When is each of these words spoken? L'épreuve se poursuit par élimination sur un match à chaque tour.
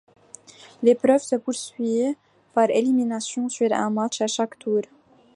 L'épreuve 0.81 1.21
se 1.21 1.35
poursuit 1.35 2.17
par 2.55 2.71
élimination 2.71 3.49
sur 3.49 3.71
un 3.71 3.91
match 3.91 4.19
à 4.21 4.25
chaque 4.25 4.57
tour. 4.57 4.81